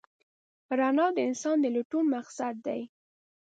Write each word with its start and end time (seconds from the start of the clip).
رڼا 0.79 1.07
د 1.13 1.17
انسان 1.29 1.57
د 1.61 1.65
لټون 1.75 2.05
مقصد 2.15 2.55
دی. 2.67 2.81